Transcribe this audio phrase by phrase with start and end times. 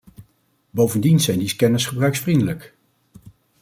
[0.69, 2.75] Bovendien zijn die scanners gebruiksvriendelijk.